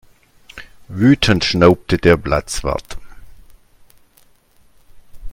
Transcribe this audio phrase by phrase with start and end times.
[0.87, 2.97] Wütend schnaubte der Platzwart.